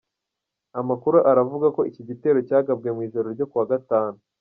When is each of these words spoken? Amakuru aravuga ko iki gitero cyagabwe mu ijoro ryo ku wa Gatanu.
Amakuru 0.79 1.17
aravuga 1.31 1.67
ko 1.75 1.81
iki 1.89 2.01
gitero 2.09 2.37
cyagabwe 2.47 2.87
mu 2.95 3.01
ijoro 3.07 3.27
ryo 3.35 3.45
ku 3.49 3.55
wa 3.59 3.67
Gatanu. 3.71 4.17